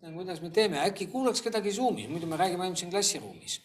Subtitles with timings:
[0.00, 3.60] kuidas me teeme, äkki kuulaks kedagi Zoomis, muidu me räägime ainult siin klassiruumis.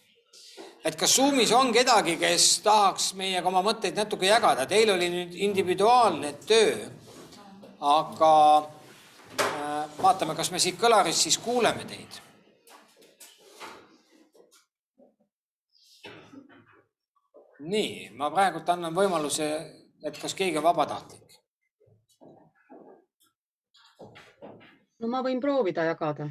[0.85, 5.33] et kas Zoomis on kedagi, kes tahaks meiega oma mõtteid natuke jagada, teil oli nüüd
[5.47, 6.75] individuaalne töö,
[7.79, 12.21] aga äh, vaatame, kas me siit kõlarist siis kuuleme teid.
[17.65, 19.45] nii, ma praegult annan võimaluse,
[20.05, 21.24] et kas keegi on vabatahtlik.
[24.99, 26.29] No ma võin proovida jagada.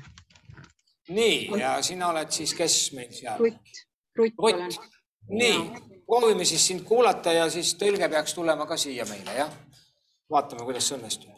[1.08, 3.38] nii, ja sina oled siis, kes meil seal?
[3.40, 3.82] Rutt,
[4.16, 4.70] Rutt olen.
[4.70, 5.58] Rutt, nii,
[6.06, 9.52] proovime siis sind kuulata ja siis tõlge peaks tulema ka siia meile, jah?
[10.30, 11.30] vaatame, kuidas see õnnestub.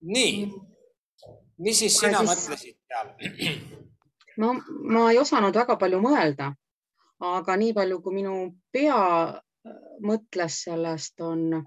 [0.00, 0.48] nii,
[1.58, 3.60] mis siis sina siis- mõtlesid seal?
[4.40, 4.54] no
[4.94, 6.52] ma ei osanud väga palju mõelda,
[7.20, 8.36] aga nii palju, kui minu
[8.72, 8.96] pea
[9.28, 11.60] äh, mõtles sellest, on,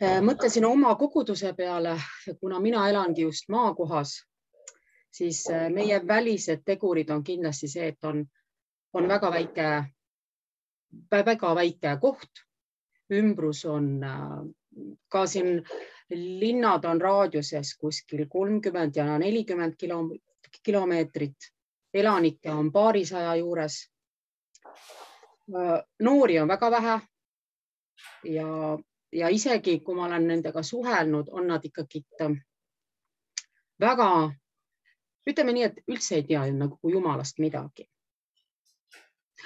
[0.00, 1.96] mõtlesin oma koguduse peale,
[2.40, 4.12] kuna mina elangi just maakohas,
[5.10, 8.24] siis äh, meie välised tegurid on kindlasti see, et on,
[8.92, 9.70] on väga väike,
[11.10, 12.44] väga väike koht.
[13.12, 14.40] ümbrus on äh,
[15.08, 15.62] ka siin
[16.10, 20.02] linnad on raadiuses kuskil kolmkümmend ja nelikümmend kilo,
[20.62, 21.36] kilomeetrit,
[21.94, 23.90] elanikke on paarisaja juures.
[26.00, 27.00] noori on väga vähe.
[28.24, 28.78] ja,
[29.12, 32.04] ja isegi kui ma olen nendega suhelnud, on nad ikkagi
[33.80, 34.08] väga,
[35.30, 37.88] ütleme nii, et üldse ei tea nagu jumalast midagi.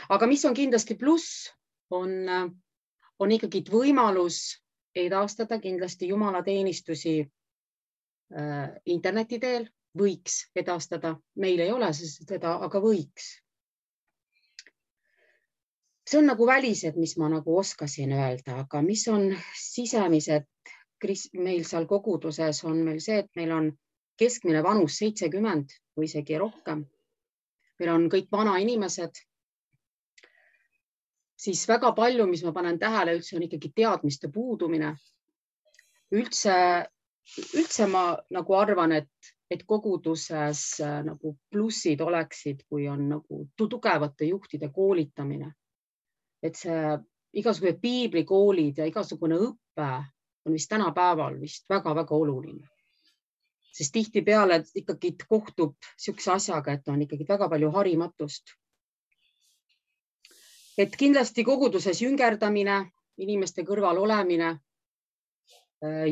[0.09, 1.53] aga mis on kindlasti pluss,
[1.91, 2.11] on,
[3.19, 4.63] on ikkagi võimalus
[4.95, 9.69] edastada kindlasti jumalateenistusi äh, interneti teel,
[9.99, 13.42] võiks edastada, meil ei ole seda, aga võiks.
[16.06, 20.48] See on nagu välised, mis ma nagu oskasin öelda, aga mis on sisemised,
[21.34, 23.70] meil seal koguduses on meil see, et meil on
[24.19, 26.86] keskmine vanus seitsekümmend või isegi rohkem.
[27.78, 29.22] meil on kõik vanainimesed.
[31.36, 34.97] siis väga palju, mis ma panen tähele, üldse on ikkagi teadmiste puudumine.
[36.12, 36.87] üldse,
[37.54, 44.25] üldse ma nagu arvan, et, et koguduses äh, nagu plussid oleksid, kui on nagu tugevate
[44.25, 45.53] juhtide koolitamine.
[46.42, 46.82] Et see
[47.41, 49.91] igasugused piiblikoolid ja igasugune õpe
[50.47, 52.72] on vist tänapäeval vist väga-väga oluline
[53.72, 58.54] sest tihtipeale ikkagi kohtub niisuguse asjaga, et on ikkagi väga palju harimatust.
[60.78, 62.76] et kindlasti koguduses jüngerdamine,
[63.19, 64.54] inimeste kõrval olemine,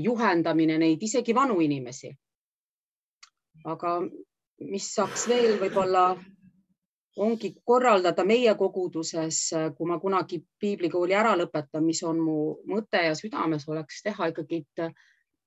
[0.02, 2.10] juhendamine neid, isegi vanu inimesi.
[3.64, 4.00] aga
[4.58, 6.04] mis saaks veel võib-olla
[7.20, 9.38] ongi korraldada meie koguduses,
[9.76, 12.36] kui ma kunagi piiblikooli ära lõpetan, mis on mu
[12.70, 14.62] mõte ja südames, oleks teha ikkagi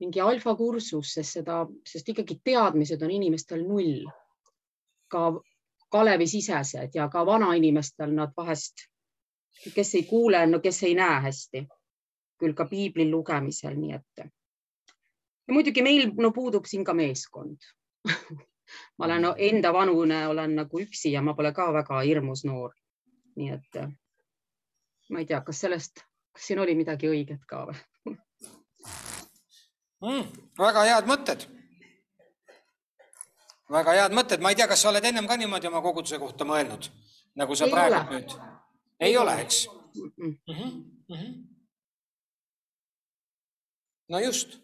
[0.03, 4.05] mingi alfakursus, sest seda, sest ikkagi teadmised on inimestel null.
[5.07, 5.31] ka
[5.93, 8.87] Kalevi-sisesed ja ka vanainimestel nad vahest,
[9.75, 11.67] kes ei kuule, no kes ei näe hästi,
[12.41, 14.23] küll ka piibli lugemisel, nii et.
[15.47, 17.61] ja muidugi meil no puudub siin ka meeskond
[18.97, 22.73] ma olen no, enda vanune, olen nagu üksi ja ma pole ka väga hirmus noor.
[23.35, 23.79] nii et
[25.09, 26.03] ma ei tea, kas sellest,
[26.33, 27.77] kas siin oli midagi õiget ka või?
[30.05, 30.25] mm,.
[30.59, 31.47] väga head mõtted.
[33.71, 36.45] väga head mõtted, ma ei tea, kas sa oled ennem ka niimoodi oma koguduse kohta
[36.45, 36.89] mõelnud,
[37.35, 38.09] nagu sa Ei praegu ole.
[38.11, 38.35] nüüd?
[38.99, 40.37] ei ole, eks Mm-mm.
[40.47, 40.53] mm?
[40.53, 40.71] -hmm.
[41.09, 41.45] Mm -hmm.
[44.09, 44.62] no just.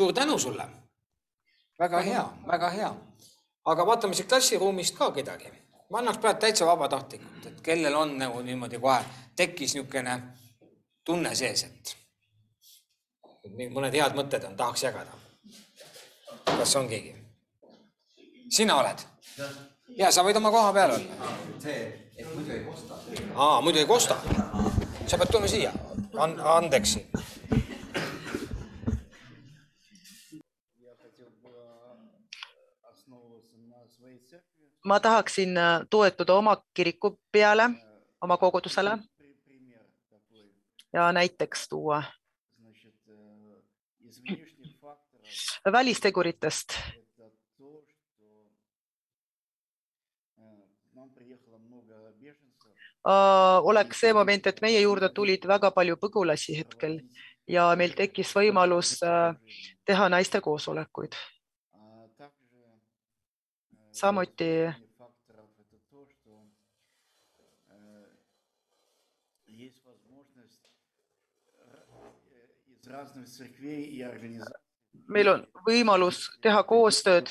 [0.00, 0.64] Suur tänu sulle.
[1.78, 2.94] väga hea, väga hea.
[3.64, 5.52] aga vaatame siit klassiruumist ka kedagi.
[5.90, 9.04] ma annaks praegu täitsa vabatahtlikult, et kellel on nagu niimoodi kohe
[9.36, 10.14] tekkis niisugune
[11.04, 11.96] tunne sees, et
[13.76, 15.12] mõned head mõtted on, tahaks jagada.
[16.46, 17.14] kas on keegi?
[18.48, 19.04] sina oled?
[19.98, 21.32] ja sa võid oma koha peal olla.
[21.58, 22.94] see, et muidu ei kosta.
[23.34, 24.16] aa, muidu ei kosta.
[25.06, 25.76] sa pead tulema siia
[26.20, 27.06] And, Andeksi.
[34.84, 37.70] ma tahaksin äh, toetuda oma kiriku peale,
[38.20, 38.98] oma kogudusele
[40.92, 42.02] ja näiteks tuua
[45.72, 46.74] välisteguritest.
[53.08, 56.98] Äh, oleks see moment, et meie juurde tulid väga palju põgulasi hetkel
[57.48, 59.32] ja meil tekkis võimalus äh,
[59.88, 61.16] teha naiste koosolekuid
[64.00, 64.50] samuti
[75.08, 77.30] meil on võimalus teha koostööd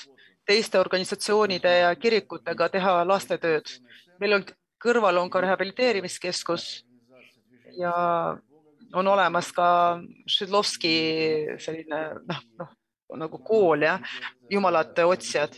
[0.50, 3.70] teiste organisatsioonide ja kirikutega, teha lastetööd.
[4.20, 4.46] meil on,
[4.84, 6.86] kõrval on ka rehabiliteerimiskeskus
[7.78, 7.94] ja
[8.94, 9.68] on olemas ka
[10.28, 10.94] Šidlovski
[11.62, 12.76] selline noh, noh
[13.18, 14.00] nagu kool ja
[14.50, 15.56] jumalate otsijad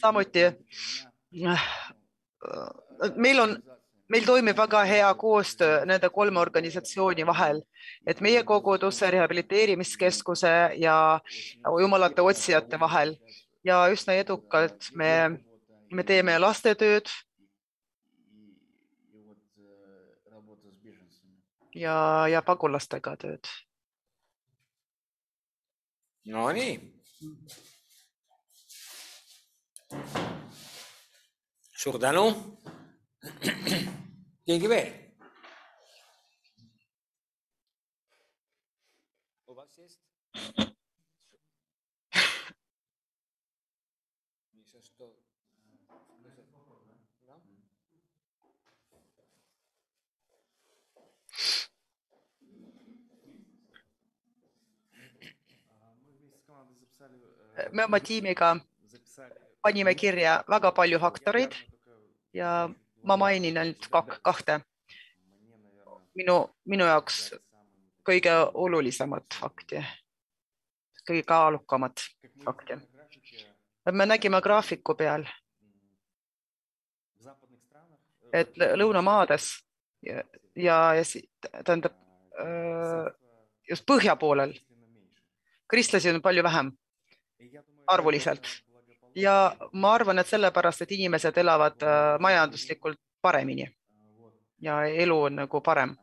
[0.00, 0.44] samuti
[1.46, 1.64] äh,
[3.16, 3.56] meil on,
[4.08, 7.62] meil toimib väga hea koostöö nende kolme organisatsiooni vahel,
[8.06, 11.20] et meie koguduse, rehabiliteerimiskeskuse ja
[11.80, 13.16] jumalate otsijate vahel
[13.64, 15.12] ja üsna edukalt me,
[15.92, 17.10] me teeme lastetööd.
[21.76, 23.48] ja, ja pagulastega tööd.
[26.24, 26.78] Nonii
[31.76, 32.24] suur tänu.
[34.46, 35.06] keegi veel?
[57.72, 58.48] me oma tiimiga
[59.66, 61.54] panime kirja väga palju faktoreid
[62.34, 62.68] ja
[63.02, 63.88] ma mainin ainult
[64.22, 64.60] kahte
[66.14, 66.36] minu,
[66.70, 67.16] minu jaoks
[68.06, 69.80] kõige olulisemat fakti,
[71.08, 72.04] kõige kaalukamat
[72.44, 72.78] fakti.
[73.92, 75.26] me nägime graafiku peal,
[78.32, 79.48] et lõunamaades
[80.06, 80.22] ja,
[80.54, 81.04] ja, ja
[81.64, 81.98] tähendab
[82.38, 83.10] äh,
[83.70, 84.54] just põhja poolel
[85.66, 86.70] kristlasi on palju vähem
[87.86, 88.46] arvuliselt
[89.16, 93.66] ja ma arvan, et sellepärast, et inimesed elavad äh, majanduslikult paremini
[94.60, 95.96] ja elu on nagu parem.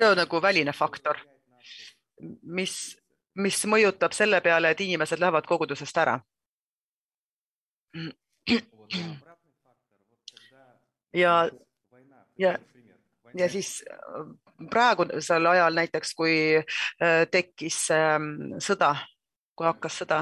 [0.00, 1.18] see on nagu väline faktor,
[2.42, 2.96] mis,
[3.34, 6.14] mis mõjutab selle peale, et inimesed lähevad kogudusest ära.
[11.12, 11.34] ja,
[12.38, 12.58] ja,
[13.34, 13.84] ja siis
[14.70, 18.94] praegusel ajal näiteks, kui äh, tekkis ähm, sõda,
[19.56, 20.20] kui hakkas sõda,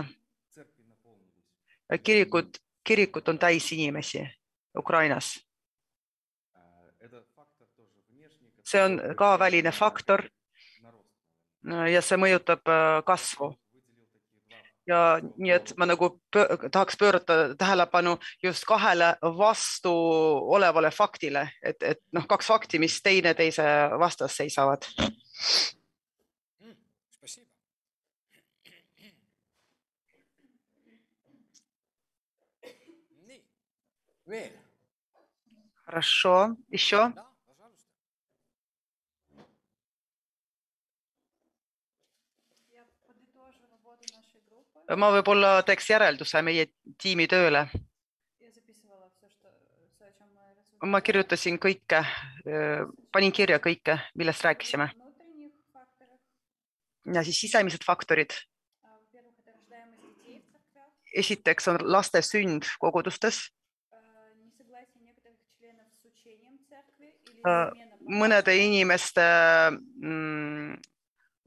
[0.59, 4.25] äh, kirikud, kirikud on täis inimesi
[4.79, 5.39] Ukrainas.
[8.69, 10.23] see on ka väline faktor.
[11.73, 12.61] Äh, ja see mõjutab
[13.05, 13.55] kasvu
[14.88, 19.94] ja nii, et ma nagu pöö, tahaks pöörata tähelepanu just kahele vastu
[20.56, 23.64] olevale faktile, et, et noh, kaks fakti, mis teineteise
[24.00, 24.88] vastas seisavad.
[27.12, 27.48] Спасибо.
[33.28, 33.44] nii,
[34.28, 34.52] veel?
[35.86, 37.12] Хорошо, еще?
[37.16, 37.27] Да,
[44.97, 46.69] ma võib-olla teeks järelduse meie
[47.01, 47.69] tiimi tööle.
[50.87, 52.05] ma kirjutasin kõike,
[52.47, 54.91] э, panin kirja kõike, millest rääkisime.
[57.15, 58.31] ja siis sisemised faktorid.
[61.15, 63.51] esiteks on laste sünd kogudustes.
[67.47, 67.71] Э,
[68.09, 69.23] mõnede inimeste
[70.01, 70.77] mm,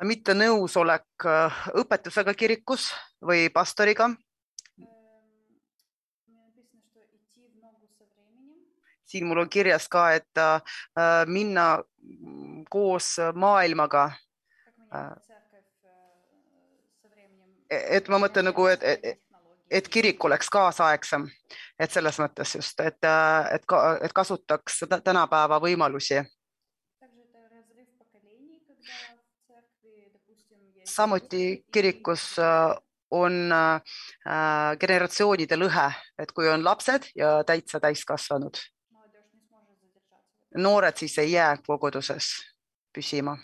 [0.03, 4.09] mittenõusolek э, õpetusega kirikus või pastoriga.
[9.11, 10.61] siin mul on kirjas ka, et äh,
[11.27, 11.83] minna
[12.69, 14.11] koos maailmaga.
[14.95, 15.11] Äh,.
[17.69, 19.19] et ma mõtlen nagu, et, et,
[19.71, 21.27] et kirik oleks kaasaegsem,
[21.79, 22.99] et selles mõttes just, et,
[23.55, 26.19] et, et kasutaks tänapäeva võimalusi.
[30.91, 32.33] Samuti kirikus
[33.11, 33.81] on äh,
[34.79, 35.87] generatsioonide lõhe,
[36.19, 38.57] et kui on lapsed ja täitsa täiskasvanud.
[40.57, 42.27] noored siis ei jää koguduses
[42.93, 43.37] püsima.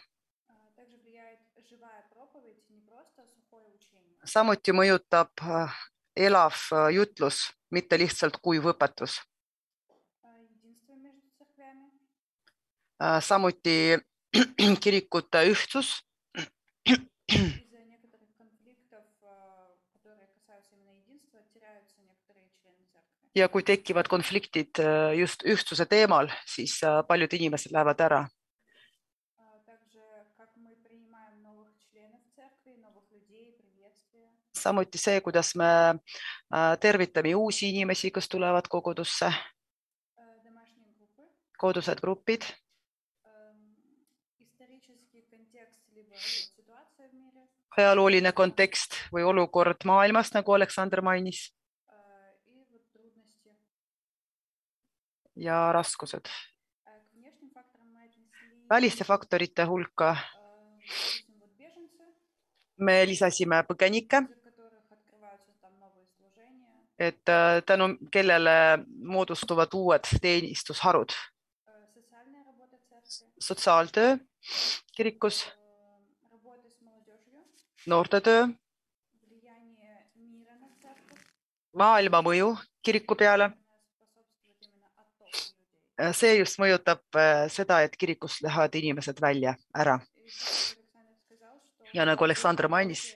[4.27, 5.75] samuti mõjutab äh,
[6.15, 9.21] elav äh, jutlus, mitte lihtsalt kuiv õpetus.
[13.21, 13.93] samuti
[14.83, 16.03] kirikute ühtsus
[23.37, 28.25] ja kui tekivad konfliktid äh, just ühtsuse teemal, siis äh, paljud inimesed lähevad ära.
[34.57, 39.31] samuti see, kuidas me äh, tervitame uusi inimesi, kes tulevad kogudusse.
[41.57, 42.43] kodused grupid
[47.77, 51.56] ajalooline kontekst või olukord maailmas, nagu Aleksandr mainis.
[55.37, 56.25] ja raskused.
[58.69, 60.17] väliste faktorite hulka
[62.77, 64.21] me lisasime põgenikke,
[66.99, 71.13] et äh, tänu kellele moodustuvad uued teenistusharud.
[73.39, 74.17] sotsiaaltöö
[74.95, 75.45] kirikus,
[77.85, 78.47] noortetöö,
[81.73, 83.51] maailma mõju kiriku peale
[85.97, 89.97] Äh, see just mõjutab äh, seda, et kirikust lähevad inimesed välja, ära.
[91.93, 93.15] ja nagu Aleksandr mainis,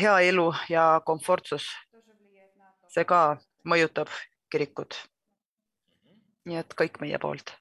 [0.00, 1.70] hea elu ja komfortsus,
[2.92, 4.12] see ka mõjutab
[4.52, 4.98] kirikut.
[6.44, 7.54] nii et kõik meie poolt.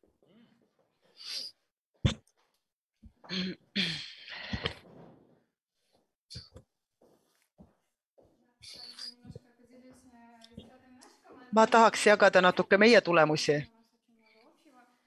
[11.51, 13.57] ma tahaks jagada natuke meie tulemusi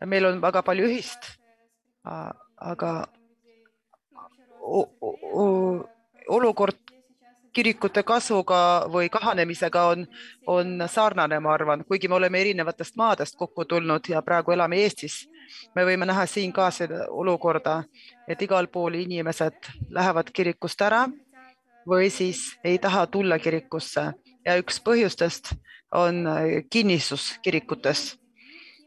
[0.07, 1.33] meil on väga palju ühist,
[2.05, 2.93] aga
[6.29, 6.91] olukord
[7.53, 10.05] kirikute kasvuga või kahanemisega on,
[10.47, 15.27] on sarnane, ma arvan, kuigi me oleme erinevatest maadest kokku tulnud ja praegu elame Eestis.
[15.75, 17.83] me võime näha siin ka seda olukorda,
[18.29, 21.09] et igal pool inimesed lähevad kirikust ära
[21.89, 24.13] või siis ei taha tulla kirikusse
[24.47, 25.53] ja üks põhjustest
[25.93, 26.25] on
[26.71, 28.20] kinnisus kirikutes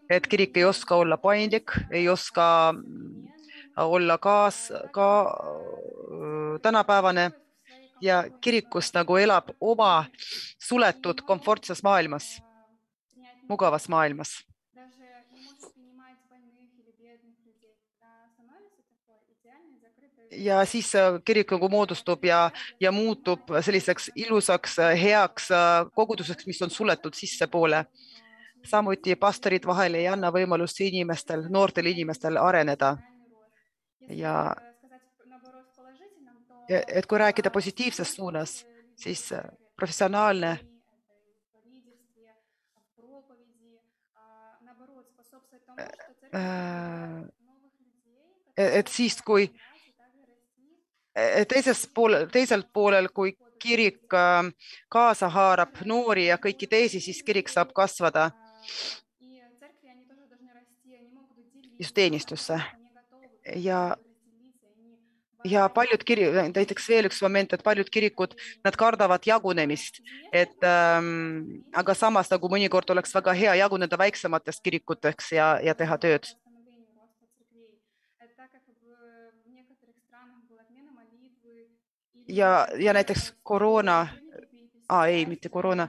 [0.09, 3.27] et kirik ei oska olla paindlik, ei oska mm,
[3.77, 5.09] olla kaas, ka
[6.61, 7.31] tänapäevane
[8.01, 10.05] ja kirikus nagu elab oma
[10.59, 12.41] suletud komfortses maailmas,
[13.49, 14.43] mugavas maailmas.
[20.33, 20.91] ja siis
[21.25, 25.49] kirik nagu moodustub ja, ja muutub selliseks ilusaks heaks
[25.93, 27.85] koguduseks, mis on suletud sissepoole
[28.63, 32.97] samuti pastorid vahel ei anna võimalust inimestel, noortel inimestel areneda.
[34.09, 34.55] ja
[36.69, 38.65] et kui rääkida positiivses suunas,
[38.95, 39.43] siis äh,
[39.75, 40.59] professionaalne
[45.79, 45.87] äh,
[46.35, 47.23] äh,
[48.55, 49.53] et siis, kui
[51.49, 54.01] teises pool, teisel poolel, kui kirik
[54.89, 58.31] kaasa haarab noori ja kõiki teisi, siis kirik saab kasvada
[61.79, 62.61] just teenistusse
[63.55, 63.97] ja,
[65.43, 69.99] ja paljud kiri-, näiteks veel üks moment, et paljud kirikud, nad kardavad jagunemist,
[70.31, 75.97] et ähm, aga samas nagu mõnikord oleks väga hea jaguneda väiksematest kirikuteks ja, ja teha
[75.97, 76.31] tööd.
[82.27, 84.07] ja, ja näiteks koroona
[84.89, 85.87] ah,, ei, mitte koroona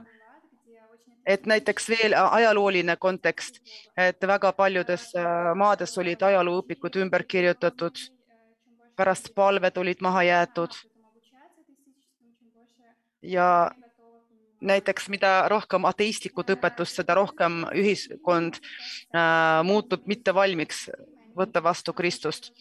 [1.25, 3.59] et näiteks veel äh, ajalooline kontekst,
[3.97, 7.97] et väga paljudes äh, maades olid ajalooõpikud ümber kirjutatud,
[8.95, 10.77] pärast palved olid maha jäetud.
[13.25, 13.71] ja
[14.61, 20.89] näiteks, mida rohkem ateistlikud õpetust, seda rohkem ühiskond äh, muutub mittevalmiks
[21.35, 22.51] võtta vastu Kristust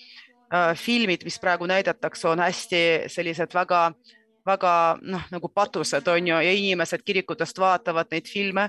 [0.53, 0.75] äh,.
[0.77, 6.41] filmid, mis praegu näidatakse, on hästi sellised väga äh, väga noh, nagu patused on ju
[6.47, 8.69] ja inimesed kirikutest vaatavad neid filme,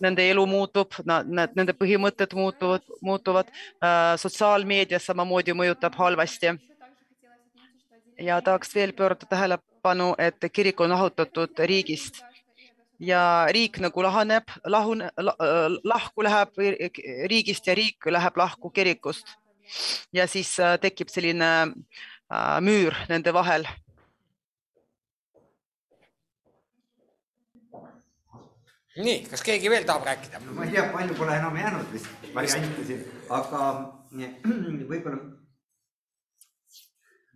[0.00, 1.26] nende elu muutub, nad,
[1.56, 3.50] nende põhimõtted muutuvad, muutuvad
[3.82, 4.14] äh,.
[4.20, 6.54] sotsiaalmeedias samamoodi mõjutab halvasti
[8.18, 12.22] ja tahaks veel pöörata tähelepanu, et kirik on lahutatud riigist
[13.00, 15.10] ja riik nagu lahaneb, lahune,
[15.84, 16.58] lahku läheb
[17.30, 19.26] riigist ja riik läheb lahku kirikust.
[20.12, 23.64] ja siis äh, tekib selline äh, müür nende vahel.
[29.02, 30.40] Nii, kas keegi veel tahab rääkida?
[30.54, 33.62] ma ei tea, palju pole enam jäänud vist variante siin, aga
[34.90, 35.18] võib-olla.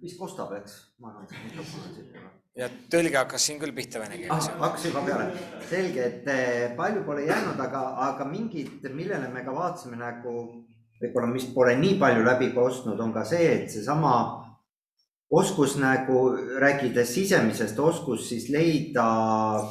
[0.02, 0.78] vist kostab, eks?
[1.02, 2.18] ma arvan, et mikrofon on siit.
[2.58, 4.60] ja tõlge hakkas siin küll pihta vene keeles ah,.
[4.62, 5.30] hakkas juba peale,
[5.70, 10.34] selge, et eh, palju pole jäänud, aga, aga mingid, millele me ka vaatasime nagu
[11.02, 14.14] võib-olla, mis pole nii palju läbi kostnud, on ka see, et seesama
[15.30, 16.30] oskus nagu
[16.60, 19.04] rääkides sisemisest oskus siis leida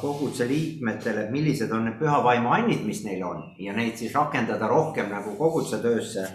[0.00, 4.68] koguduse liikmetele, millised on need püha vaimu annid, mis neil on ja neid siis rakendada
[4.70, 6.26] rohkem nagu koguduse töösse.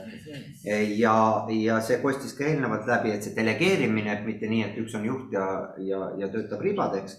[0.98, 1.16] ja,
[1.50, 5.08] ja see kostis ka eelnevalt läbi, et see delegeerimine, et mitte nii, et üks on
[5.08, 7.16] juht ja, ja, ja töötab ribadeks.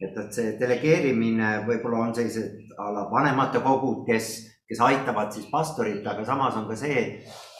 [0.00, 4.34] et, et see delegeerimine võib-olla on sellised a la vanematekogud, kes
[4.68, 7.00] kes aitavad siis pastorit, aga samas on ka see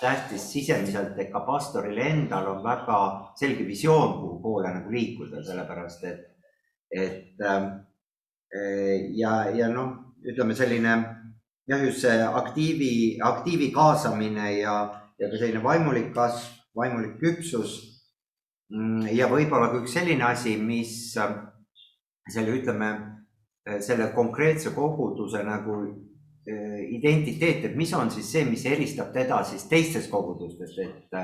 [0.05, 3.01] tähtis sisemiselt, et ka pastoril endal on väga
[3.41, 6.25] selge visioon, kuhu poole nagu liikuda, sellepärast et,
[6.93, 7.71] et ähm,
[9.17, 10.99] ja, ja noh, ütleme selline
[11.67, 12.93] jah, just see aktiivi,
[13.23, 14.77] aktiivi kaasamine ja,
[15.19, 17.81] ja ka selline vaimulik kasv, vaimulik küpsus.
[18.75, 21.35] Mm, ja võib-olla ka üks selline asi, mis äh,
[22.33, 22.91] selle, ütleme,
[23.69, 25.95] äh, selle konkreetse koguduse nagu äh,
[26.47, 31.17] identiteet, et mis on siis see, mis eristab teda siis teistest kogudustest, et,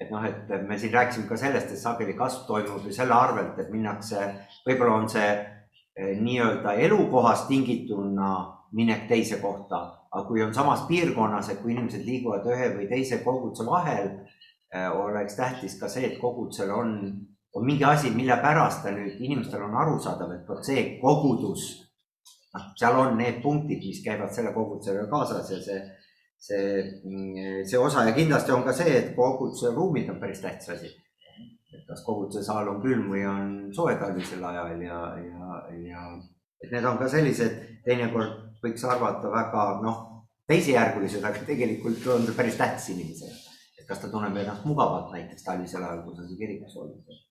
[0.00, 3.58] et noh, et me siin rääkisime ka sellest, et sageli kasv toimub ju selle arvelt,
[3.58, 4.22] et minnakse,
[4.68, 5.32] võib-olla on see
[6.22, 8.30] nii-öelda elukohast tingituna
[8.72, 13.20] minek teise kohta, aga kui on samas piirkonnas, et kui inimesed liiguvad ühe või teise
[13.24, 14.08] koguduse vahel,
[14.96, 16.94] oleks tähtis ka see, et kogudusel on,
[17.54, 21.91] on mingi asi, mille pärast ta nüüd inimestel on arusaadav, et vot see kogudus,
[22.54, 25.78] noh, seal on need punktid, mis käivad selle kogudusega kaasas ja see,
[26.48, 26.66] see,
[27.68, 30.92] see osa ja kindlasti on ka see, et koguduse ruumid on päris tähtis asi
[31.72, 35.52] et kas koguduse saal on külm või on soe talvisel ajal ja, ja,
[35.88, 36.02] ja
[36.62, 40.02] et need on ka sellised, teinekord võiks arvata väga noh,
[40.50, 43.34] teisejärgulised, aga tegelikult on ta päris tähtis inimesele.
[43.80, 47.22] et kas ta tunneb ennast mugavalt näiteks talvisel ajal, kui sa siin kirikus oled.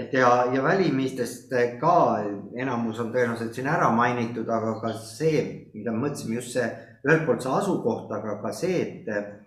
[0.00, 1.96] Et ja, ja välimistest ka
[2.56, 5.42] enamus on tõenäoliselt siin ära mainitud, aga ka see,
[5.74, 6.68] mida me mõtlesime, just see
[7.04, 9.38] ühelt poolt see asukoht, aga ka see, et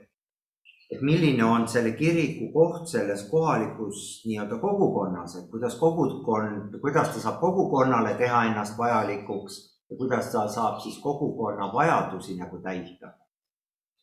[0.94, 7.24] et milline on selle kiriku koht selles kohalikus nii-öelda kogukonnas, et kuidas kogukond, kuidas ta
[7.24, 9.58] saab kogukonnale teha ennast vajalikuks
[9.90, 13.14] ja kuidas ta saab siis kogukonna vajadusi nagu täita.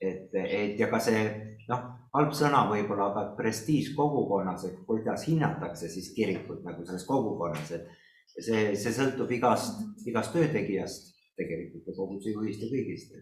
[0.00, 1.22] et, et ja ka see
[1.70, 7.72] noh, halb sõna võib-olla, aga prestiiž kogukonnas, et kuidas hinnatakse siis kirikut nagu selles kogukonnas,
[7.78, 7.88] et
[8.34, 13.14] see, see sõltub igast, igast töötegijast tegelikult ja koguduse juhist ja kõigist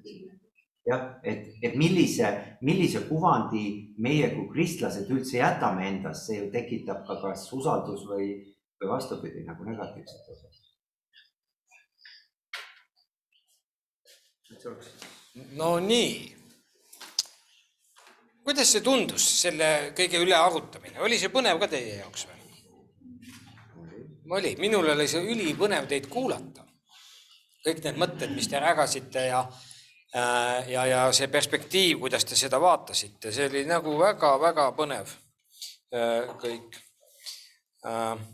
[0.89, 2.31] jah, et, et millise,
[2.65, 3.65] millise kuvandi
[4.03, 8.31] meie kui kristlased üldse jätame endast, see ju tekitab ka kas usaldus või,
[8.81, 10.49] või vastupidi nagu negatiivset osa.
[15.61, 16.38] no nii.
[18.49, 22.37] Kuidas see tundus, selle kõige üle arutamine, oli see põnev ka teie jaoks või?
[24.39, 26.65] oli, minul oli see ülipõnev teid kuulata.
[27.67, 29.43] kõik need mõtted, mis te rägasite ja,
[30.17, 35.13] äh, ja, ja see perspektiiv, kuidas te seda vaatasite, see oli nagu väga-väga põnev
[35.93, 36.81] äh, kõik.
[37.85, 38.25] Äh,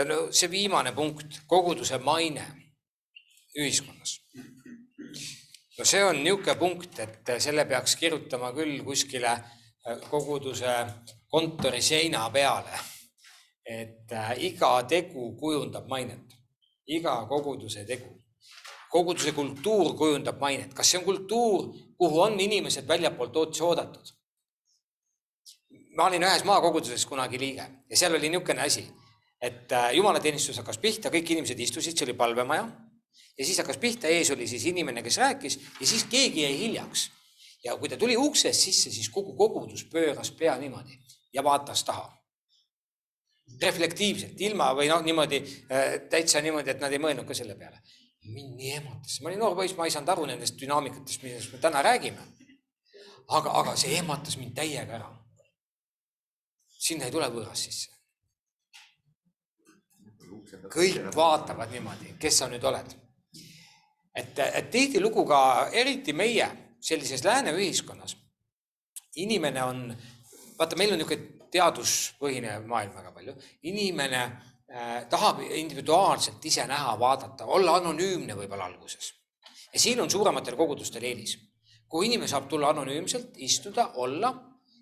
[0.00, 2.46] ja no see viimane punkt, koguduse maine
[3.58, 4.16] ühiskonnas
[5.76, 9.36] no see on niisugune punkt, et selle peaks kirjutama küll kuskile
[10.10, 10.86] koguduse
[11.28, 12.78] kontori seina peale.
[13.68, 16.32] et äh, iga tegu kujundab mainet,
[16.86, 18.22] iga koguduse tegu.
[18.90, 24.14] koguduse kultuur kujundab mainet, kas see on kultuur, kuhu on inimesed väljapoolt otse oodatud?
[25.96, 28.84] ma olin ühes maakoguduses kunagi liige ja seal oli niisugune asi,
[29.40, 32.68] et äh, jumalateenistus hakkas pihta, kõik inimesed istusid, see oli palvemaja
[33.38, 37.08] ja siis hakkas pihta, ees oli siis inimene, kes rääkis ja siis keegi jäi hiljaks.
[37.64, 40.98] Ja kui ta tuli uksest sisse, siis kogu kogudus pööras pea niimoodi
[41.32, 42.14] ja vaatas taha.
[43.62, 47.80] reflektiivselt, ilma või noh, niimoodi äh, täitsa niimoodi, et nad ei mõelnud ka selle peale.
[48.28, 51.58] mind nii ehmatas, ma olin noor poiss, ma ei saanud aru nendest dünaamikatest, millest me
[51.58, 52.26] täna räägime.
[53.28, 55.08] aga, aga see ehmatas mind täiega ära.
[56.78, 57.90] sinna ei tule võõras sisse.
[60.68, 62.96] kõik vaatavad niimoodi, kes sa nüüd oled
[64.18, 65.40] et, et tihtilugu ka
[65.72, 66.48] eriti meie
[66.80, 68.16] sellises lääne ühiskonnas,
[69.16, 69.96] inimene on,
[70.58, 73.34] vaata, meil on niisugune teaduspõhine maailm väga palju,
[73.70, 79.14] inimene äh, tahab individuaalselt ise näha, vaadata, olla anonüümne võib-olla alguses.
[79.72, 81.38] ja siin on suurematel kogudustel eelis.
[81.88, 84.34] kui inimene saab tulla anonüümselt, istuda, olla,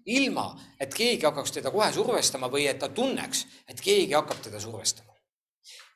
[0.07, 0.47] ilma
[0.81, 5.13] et keegi hakkaks teda kohe survestama või et ta tunneks, et keegi hakkab teda survestama.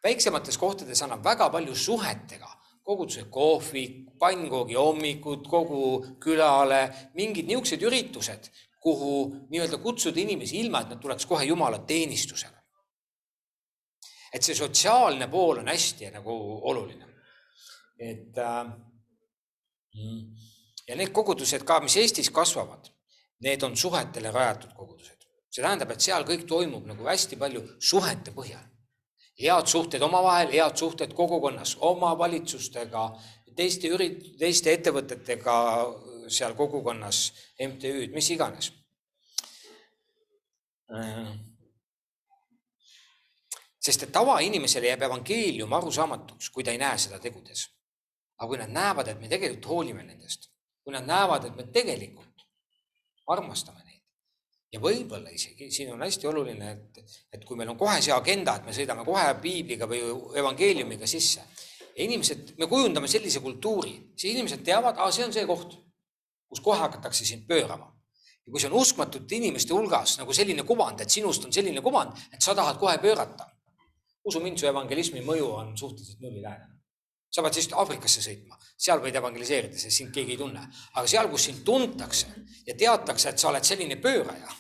[0.04, 5.82] väiksemates kohtades annab väga palju suhetega koguduse kohvik, pannkoogi hommikud kogu
[6.22, 6.82] külale,
[7.14, 9.12] mingid niisugused üritused, kuhu
[9.50, 12.56] nii-öelda kutsuda inimesi ilma, et nad tuleks kohe Jumala teenistusele.
[14.32, 16.34] et see sotsiaalne pool on hästi nagu
[16.70, 17.06] oluline.
[17.98, 18.66] et äh,
[20.88, 22.86] ja need kogudused ka, mis Eestis kasvavad,
[23.42, 25.26] need on suhetele rajatud kogudused.
[25.50, 28.70] see tähendab, et seal kõik toimub nagu hästi palju suhete põhjal
[29.40, 33.04] head suhted omavahel, head suhted kogukonnas, omavalitsustega,
[33.56, 35.56] teiste ürit-, teiste ettevõtetega
[36.30, 37.30] seal kogukonnas,
[37.66, 38.72] MTÜ-d, mis iganes.
[43.80, 47.68] sest et tavainimesele jääb evangeelium arusaamatuks, kui ta ei näe seda tegudes.
[48.40, 50.46] aga kui nad näevad, et me tegelikult hoolime nendest,
[50.82, 52.46] kui nad näevad, et me tegelikult
[53.28, 53.89] armastame neid.
[54.72, 58.56] Ja võib-olla isegi siin on hästi oluline, et, et kui meil on kohe see agenda,
[58.56, 60.04] et me sõidame kohe piibliga või
[60.38, 61.42] evangeeliumiga sisse
[62.04, 65.76] inimesed, me kujundame sellise kultuuri, siis inimesed teavad, see on see koht,
[66.50, 67.90] kus kohe hakatakse sind pöörama.
[68.46, 72.16] ja kui see on uskmatute inimeste hulgas nagu selline kuvand, et sinust on selline kuvand,
[72.32, 73.46] et sa tahad kohe pöörata.
[74.24, 76.79] usu mind, su evangelismi mõju on suhteliselt nullilähedane.
[77.30, 81.30] Sa pead siis Aafrikasse sõitma, seal võid evangeliseerida, sest sind keegi ei tunne, aga seal,
[81.30, 82.26] kus sind tuntakse
[82.66, 84.50] ja teatakse, et sa oled selline pööraja.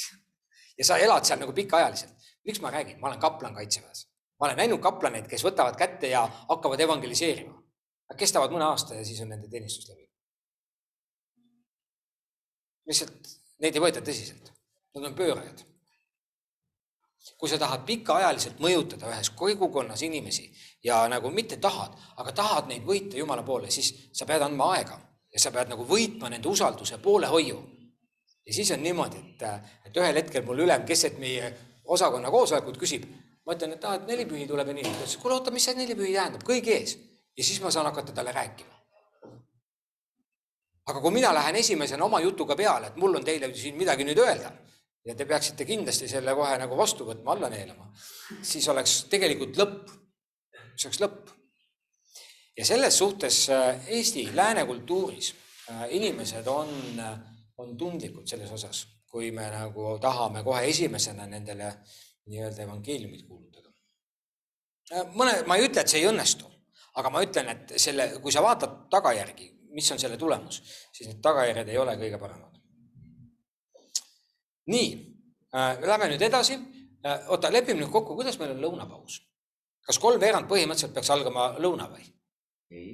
[0.78, 2.16] ja sa elad seal nagu pikaajaliselt.
[2.44, 6.22] miks ma räägin, ma olen kaplan kaitseväes ma olen näinud kaplaneid, kes võtavad kätte ja
[6.48, 7.52] hakkavad evangeliseerima.
[8.10, 10.06] Nad kestavad mõne aasta ja siis on nende teenistus läbi.
[12.90, 13.28] lihtsalt
[13.62, 14.48] neid ei võeta tõsiselt,
[14.96, 15.60] nad on pöörajad.
[17.38, 20.50] Kui sa tahad pikaajaliselt mõjutada ühes kogukonnas inimesi
[20.84, 24.98] ja nagu mitte tahad, aga tahad neid võita Jumala poole, siis sa pead andma aega
[25.32, 27.58] ja sa pead nagu võitma nende usalduse poolehoiu.
[28.46, 29.42] ja siis on niimoodi, et,
[29.86, 31.54] et ühel hetkel mul ülem keset meie
[31.84, 33.06] osakonna koosolekut küsib
[33.46, 34.84] ma ütlen, et aa, et nelipühi tuleb ja nii.
[34.86, 36.96] ta ütles, kuule oota, mis see nelipühi tähendab, kõigi ees.
[37.36, 38.76] ja siis ma saan hakata talle rääkima.
[40.90, 44.18] aga kui mina lähen esimesena oma jutuga peale, et mul on teile siin midagi nüüd
[44.18, 44.52] öelda
[45.04, 47.88] ja te peaksite kindlasti selle kohe nagu vastu võtma, alla neelama,
[48.42, 49.92] siis oleks tegelikult lõpp.
[50.76, 51.30] see oleks lõpp.
[52.58, 55.34] ja selles suhtes äh, Eesti lääne kultuuris
[55.70, 57.18] äh, inimesed on, äh,
[57.58, 61.72] on tundlikud selles osas, kui me nagu tahame kohe esimesena nendele
[62.26, 63.70] nii-öelda evangeeliumit kuulutada.
[65.14, 66.46] mõne, ma ei ütle, et see ei õnnestu,
[67.00, 71.20] aga ma ütlen, et selle, kui sa vaatad tagajärgi, mis on selle tulemus, siis need
[71.22, 72.49] tagajärjed ei ole kõige paremad.
[74.70, 74.92] Nii
[75.54, 77.28] äh,, lähme nüüd edasi äh,.
[77.28, 79.20] oota, lepime nüüd kokku, kuidas meil on lõunapaus?
[79.86, 82.06] kas kolmveerand põhimõtteliselt peaks algama lõuna või?
[82.70, 82.88] ei.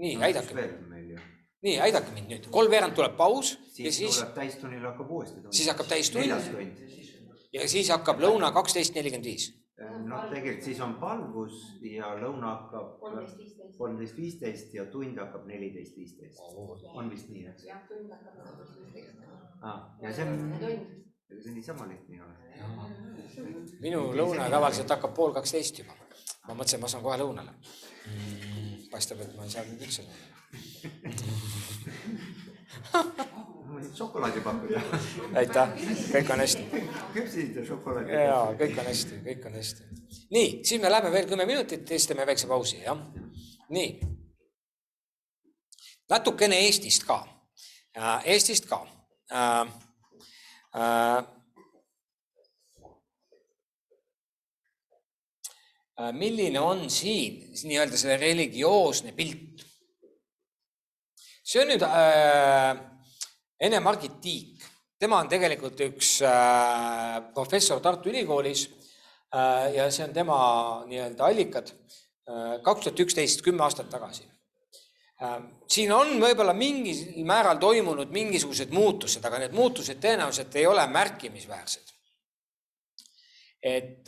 [0.00, 0.66] nii no,, aidake.
[1.66, 4.20] nii, aidake mind nüüd, kolmveerand tuleb paus siis ja siis.
[4.34, 5.52] täistunnil hakkab uuesti tund.
[5.52, 6.36] siis hakkab täistund.
[7.52, 9.50] ja siis hakkab lõuna kaksteist nelikümmend viis.
[10.06, 12.96] noh, tegelikult siis on palvus ja lõuna hakkab
[13.78, 16.40] kolmteist viisteist ja tund hakkab neliteist viisteist.
[16.94, 17.68] on vist nii, eks?
[17.68, 20.02] jah, tund hakkab kolmteist viisteist.
[20.02, 20.88] ja see on,
[21.30, 22.34] ega see niisama lihtne ei ole.
[23.80, 25.94] minu lõuna tavaliselt hakkab pool kaksteist juba.
[26.48, 27.52] ma mõtlesin, ma saan kohe lõunale
[28.90, 30.02] paistab, et ma ei saa nüüd üldse
[33.98, 34.80] šokolaadi pakkuda.
[35.40, 35.72] aitäh,
[36.12, 36.62] kõik on hästi.
[37.14, 38.12] küpsisid ja šokolaadi.
[38.12, 39.88] ja kõik on hästi, kõik on hästi.
[40.36, 42.98] nii, siis me läheme veel kümme minutit ja siis teeme väikse pausi, jah.
[43.68, 44.00] nii.
[46.10, 47.20] natukene Eestist ka.
[48.24, 48.86] Eestist ka
[49.32, 49.60] äh,.
[49.60, 49.87] Äh,
[56.14, 59.64] milline on siin nii-öelda see religioosne pilt?
[61.48, 62.76] see on nüüd äh,
[63.58, 64.62] Ene-Margit Tiik,
[65.00, 70.38] tema on tegelikult üks äh, professor Tartu Ülikoolis äh, ja see on tema
[70.86, 74.28] nii-öelda allikad äh, kaks tuhat üksteist, kümme aastat tagasi.
[75.66, 81.94] Siin on võib-olla mingil määral toimunud mingisugused muutused, aga need muutused tõenäoliselt ei ole märkimisväärsed.
[83.62, 84.06] et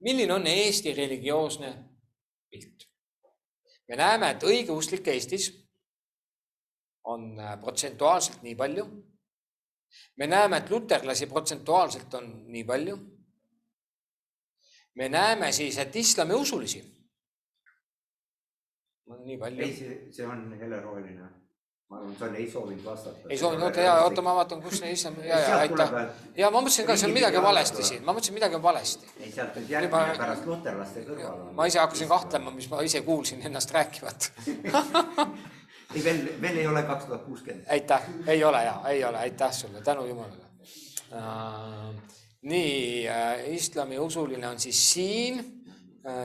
[0.00, 1.72] milline on Eesti religioosne
[2.50, 2.86] pilt?
[3.88, 5.50] me näeme, et õigeusklikke Eestis
[7.04, 8.84] on äh, protsentuaalselt nii palju.
[10.16, 12.98] me näeme, et luterlasi protsentuaalselt on nii palju.
[14.94, 16.99] me näeme siis, et islamiusulisi
[19.10, 19.62] on nii palju.
[19.64, 21.28] ei, see, see on heleroheline.
[21.90, 23.28] ma arvan, sa ei soovinud vastata.
[23.28, 25.94] ei soovinud, oota ja oota, ma vaatan, kus see islam, ja, ja aitäh.
[26.36, 29.10] ja ma mõtlesin ka, on midagi valesti siin, ma mõtlesin, midagi on valesti.
[29.20, 31.54] ei, sealt nüüd järgmine pärast luterlaste kõrval on.
[31.58, 34.30] ma ise hakkasin kahtlema, mis ma ise kuulsin ennast rääkivat
[35.94, 37.66] ei, veel, veel ei ole kaks tuhat kuuskümmend.
[37.68, 40.46] aitäh, ei ole ja, ei ole, aitäh sulle, tänu jumalale
[41.12, 41.94] uh,.
[42.42, 45.59] nii uh,, islamiusuline on siis siin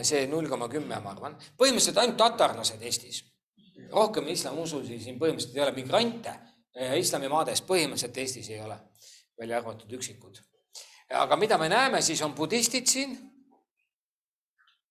[0.01, 3.23] see null koma kümme, ma arvan, põhimõtteliselt ainult tatarlased Eestis.
[3.91, 8.77] rohkem islamiusulisi siin põhimõtteliselt ei ole, migrante uh, islamimaades põhimõtteliselt Eestis ei ole,
[9.39, 10.39] välja arvatud üksikud.
[11.25, 13.17] aga mida me näeme, siis on budistid siin.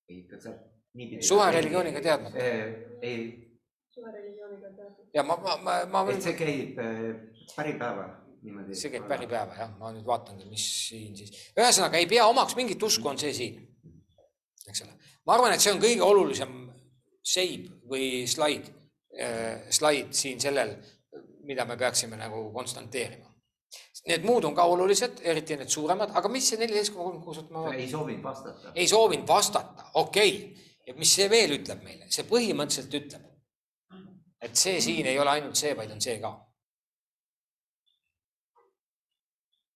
[0.08, 0.60] ikka sealt
[0.94, 1.22] niipidi.
[1.22, 2.38] suvereligiooniga teadmata.
[3.02, 3.44] ei
[5.14, 6.10] ja ma, ma, ma, ma.
[6.12, 6.78] et see käib
[7.54, 8.08] päripäeva
[8.42, 8.76] niimoodi.
[8.78, 12.82] see käib päripäeva jah, ma nüüd vaatangi, mis siin siis, ühesõnaga ei pea omaks mingit
[12.82, 13.62] usku, on see siin.
[14.68, 14.96] Eks ole,
[15.26, 16.56] ma arvan, et see on kõige olulisem
[17.34, 18.70] seib või slaid
[19.18, 20.74] äh,, slaid siin sellel,
[21.44, 23.30] mida me peaksime nagu konstanteerima.
[24.08, 27.40] Need muud on ka olulised, eriti need suuremad, aga mis see neliteist koma kolm kuus,
[27.50, 27.70] ma.
[27.72, 28.72] ei soovinud vastata.
[28.74, 33.30] ei soovinud vastata, okei okay., ja mis see veel ütleb meile, see põhimõtteliselt ütleb
[34.44, 36.32] et see siin ei ole ainult see, vaid on see ka.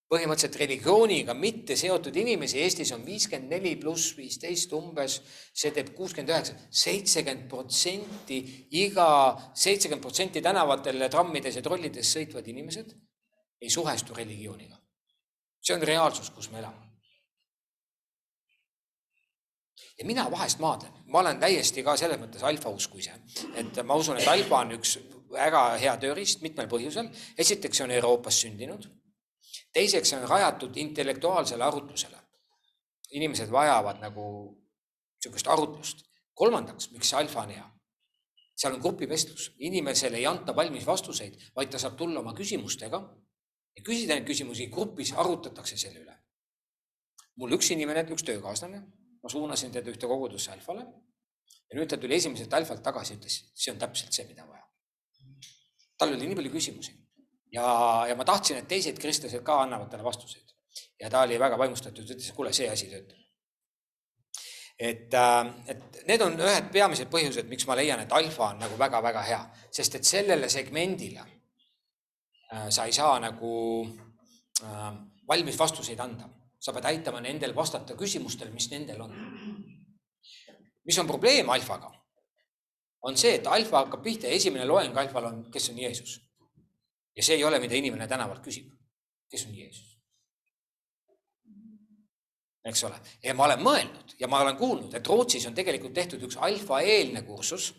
[0.09, 5.19] Põhimõtteliselt religiooniga mitte seotud inimesi Eestis on viiskümmend neli pluss viisteist umbes,
[5.53, 8.39] see teeb kuuskümmend üheksa, seitsekümmend protsenti
[8.81, 9.09] iga,
[9.53, 12.93] seitsekümmend protsenti tänavatel, trammides ja trollides sõitvad inimesed
[13.61, 14.77] ei suhestu religiooniga.
[15.61, 16.87] see on reaalsus, kus me elame.
[19.99, 23.13] ja mina vahest maadlen, ma olen täiesti ka selles mõttes alfausku ise,
[23.53, 24.97] et ma usun, et alfa on üks
[25.29, 27.11] väga hea tööriist mitmel põhjusel.
[27.37, 28.89] esiteks on Euroopas sündinud
[29.73, 32.17] teiseks on rajatud intellektuaalsele arutlusele.
[33.11, 34.23] inimesed vajavad nagu
[35.17, 36.05] niisugust arutlust.
[36.33, 37.65] kolmandaks, miks see alfa on hea?
[38.55, 42.99] seal on grupivestlus, inimesele ei anta valmis vastuseid, vaid ta saab tulla oma küsimustega
[43.75, 46.15] ja küsida neid küsimusi, grupis arutatakse selle üle.
[47.35, 48.81] mul üks inimene, üks töökaaslane,
[49.23, 50.85] ma suunasin teda ühte kogudusse alfale
[51.69, 54.65] ja nüüd ta tuli esimeselt alfalt tagasi, ütles, see on täpselt see, mida vaja.
[55.97, 56.97] tal oli nii palju küsimusi
[57.51, 60.49] ja, ja ma tahtsin, et teised kristlased ka annavad talle vastuseid
[60.99, 63.17] ja ta oli väga vaimustatud, ütles, kuule, see asi töötab.
[64.79, 68.77] et, äh, et need on ühed peamised põhjused, miks ma leian, et alfa on nagu
[68.79, 69.39] väga-väga hea,
[69.75, 71.25] sest et sellele segmendile
[72.53, 73.53] äh, sa ei saa nagu
[74.63, 74.91] äh,
[75.27, 79.15] valmis vastuseid anda, sa pead aitama nendel vastata küsimustele, mis nendel on.
[80.85, 81.91] mis on probleem alfaga?
[83.01, 86.17] on see, et alfa hakkab pihta ja esimene loeng alfal on, kes on Jeesus
[87.15, 88.71] ja see ei ole, mida inimene tänavalt küsib.
[89.29, 89.89] kes on Jeesus?
[92.65, 96.23] eks ole, ja ma olen mõelnud ja ma olen kuulnud, et Rootsis on tegelikult tehtud
[96.27, 97.71] üks alfa-eelne kursus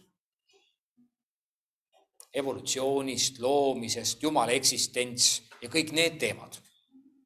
[2.35, 5.31] evolutsioonist, loomisest, Jumala eksistents
[5.63, 6.59] ja kõik need teemad.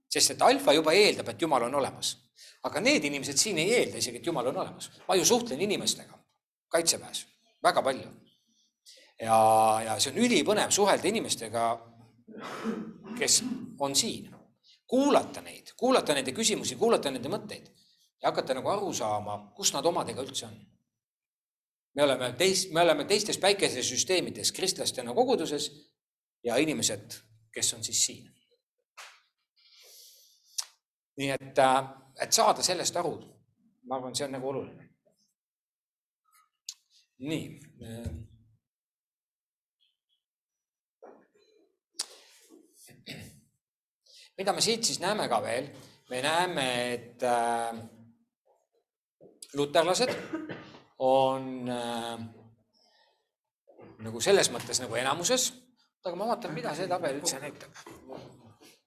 [0.09, 2.17] sest et alfa juba eeldab, et Jumal on olemas.
[2.63, 4.91] aga need inimesed siin ei eelda isegi, et Jumal on olemas.
[5.09, 6.19] ma ju suhtlen inimestega
[6.69, 7.27] kaitseväes
[7.63, 8.09] väga palju.
[9.21, 9.39] ja,
[9.85, 11.94] ja see on ülipõnev suhelda inimestega
[13.19, 13.45] kes
[13.79, 14.31] on siin.
[14.87, 17.71] kuulata neid, kuulata nende küsimusi, kuulata nende mõtteid
[18.23, 20.55] ja hakata nagu aru saama, kus nad omadega üldse on.
[21.95, 25.71] me oleme teist, me oleme teistes päikesesüsteemides kristlastena koguduses
[26.45, 27.17] ja inimesed,
[27.53, 28.31] kes on siis siin.
[31.17, 31.89] nii et, äh,
[32.21, 33.17] et saada sellest aru,
[33.85, 34.91] ma arvan, see on nagu oluline.
[37.19, 37.45] nii
[44.39, 45.69] mida me siit siis näeme ka veel,
[46.11, 47.75] me näeme, et äh,
[49.55, 50.15] luterlased
[50.99, 52.25] on äh,
[54.05, 55.51] nagu selles mõttes nagu enamuses,
[56.05, 57.73] aga ma vaatan, mida see tabel üldse näitab.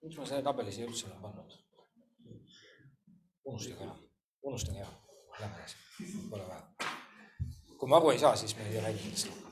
[0.03, 1.55] miks ma selle tabeli siia üldse olen pannud?
[3.47, 3.95] unustage ära,
[4.43, 4.93] unustage ära,
[5.39, 5.77] lähme edasi,
[6.29, 6.91] pole vaja.
[7.79, 9.45] kui ma aru ei saa, siis me ei räägi sellest.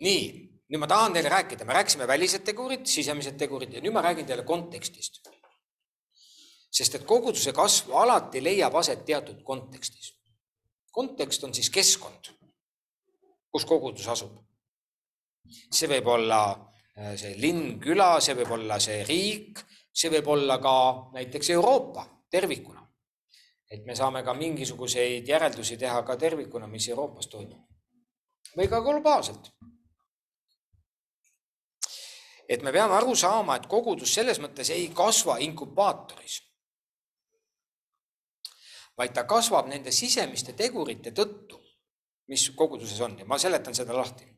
[0.00, 4.02] nii nüüd ma tahan teile rääkida, me rääkisime välised tegurid, sisemised tegurid ja nüüd ma
[4.02, 5.22] räägin teile kontekstist.
[6.76, 10.14] sest et koguduse kasv alati leiab aset teatud kontekstis.
[10.92, 12.32] kontekst on siis keskkond,
[13.50, 14.32] kus kogudus asub.
[15.72, 16.40] see võib olla
[16.98, 19.62] äh, see linn, küla, see võib olla see riik,
[19.94, 20.76] see võib olla ka
[21.14, 22.82] näiteks Euroopa tervikuna.
[23.70, 27.62] et me saame ka mingisuguseid järeldusi teha ka tervikuna, mis Euroopas toimub.
[28.56, 29.55] või ka globaalselt
[32.48, 36.40] et me peame aru saama, et kogudus selles mõttes ei kasva inkubaatoris,
[38.96, 41.60] vaid ta kasvab nende sisemiste tegurite tõttu,
[42.30, 44.32] mis koguduses on ja ma seletan seda lahti.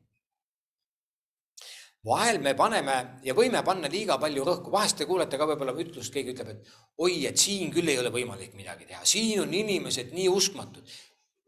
[2.09, 6.13] vahel me paneme ja võime panna liiga palju rõhku, vahest te kuulete ka võib-olla ütlust,
[6.13, 6.69] keegi ütleb, et
[7.05, 10.87] oi, et siin küll ei ole võimalik midagi teha, siin on inimesed nii uskmatud.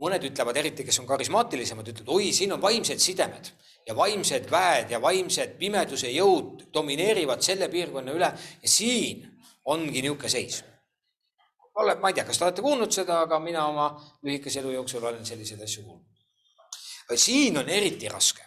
[0.01, 3.51] Mõned ütlevad, eriti kes on karismaatilisemad, ütlevad, oi, siin on vaimsed sidemed
[3.87, 9.27] ja vaimsed väed ja vaimsed pimeduse jõud domineerivad selle piirkonna üle ja siin
[9.71, 10.63] ongi niisugune seis.
[11.81, 13.89] ole, ma ei tea, kas te olete kuulnud seda, aga mina oma
[14.27, 16.07] lühikese elu jooksul olen selliseid asju kuulnud.
[17.17, 18.43] siin on eriti raske.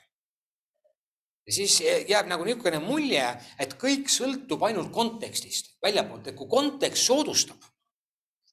[1.47, 3.25] ja siis jääb nagu niisugune mulje,
[3.59, 7.69] et kõik sõltub ainult kontekstist, väljapoolt, et kui kontekst soodustab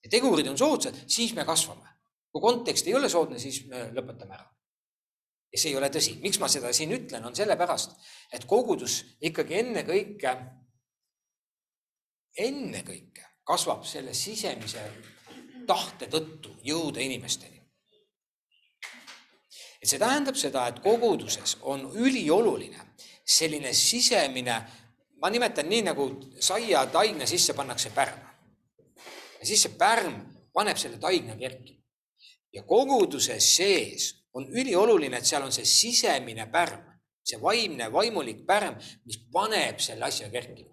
[0.05, 1.90] ja tegurid on soodsad, siis me kasvame.
[2.33, 4.47] Kui kontekst ei ole soodne, siis me lõpetame ära
[5.53, 6.17] ja see ei ole tõsi.
[6.23, 7.97] miks ma seda siin ütlen, on sellepärast,
[8.33, 10.35] et kogudus ikkagi ennekõike,
[12.39, 14.85] ennekõike kasvab selle sisemise
[15.67, 17.59] tahte tõttu jõuda inimesteni.
[19.81, 22.87] et see tähendab seda, et koguduses on ülioluline
[23.25, 24.57] selline sisemine,
[25.23, 26.07] ma nimetan nii nagu
[26.41, 28.21] saia taigna sisse pannakse pärm.
[29.41, 31.80] ja siis see pärm paneb selle taigna kerkima
[32.53, 36.83] ja koguduse sees on ülioluline, et seal on see sisemine pärm,
[37.27, 40.69] see vaimne, vaimulik pärm, mis paneb selle asja kerkima.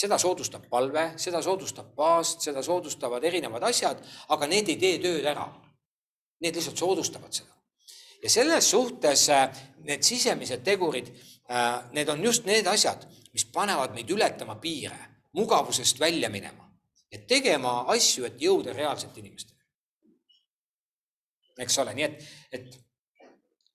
[0.00, 3.98] seda soodustab palve, seda soodustab paast, seda soodustavad erinevad asjad,
[4.32, 5.44] aga need ei tee tööd ära.
[6.40, 7.52] Need lihtsalt soodustavad seda.
[8.22, 9.50] ja selles suhtes äh,
[9.84, 11.10] need sisemised tegurid,
[11.50, 14.98] äh, need on just need asjad, mis panevad meid ületama piire,
[15.32, 16.70] mugavusest välja minema
[17.10, 19.59] ja tegema asju, et jõuda reaalselt inimesteni.
[21.60, 22.78] Eks ole, nii et, et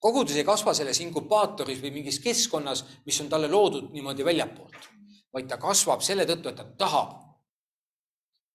[0.01, 4.89] kogudus ei kasva selles inkubaatoris või mingis keskkonnas, mis on talle loodud niimoodi väljapoolt,
[5.33, 7.21] vaid ta kasvab selle tõttu, et ta tahab.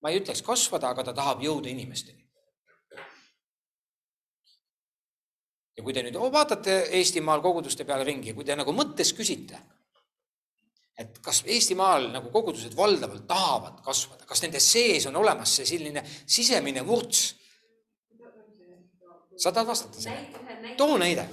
[0.00, 2.20] ma ei ütleks kasvada, aga ta tahab jõuda inimesteni.
[5.76, 9.56] ja kui te nüüd vaatate Eestimaal koguduste peale ringi, kui te nagu mõttes küsite,
[11.00, 16.04] et kas Eestimaal nagu kogudused valdavalt tahavad kasvada, kas nende sees on olemas see selline
[16.26, 17.39] sisemine vurts?
[19.40, 20.74] Sa tahad vastata sellele?
[20.76, 21.24] too näide.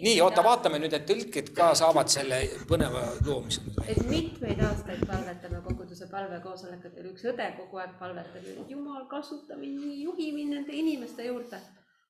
[0.00, 3.64] nii, oota, vaatame nüüd, et tõlkid ka saavad selle põneva loomise.
[3.88, 9.80] et mitmeid aastaid palvetame koguduse palvekoosolekutel, üks õde kogu aeg palvetab, et jumal, kasuta mind
[9.84, 11.60] nii, juhi mind nende inimeste juurde.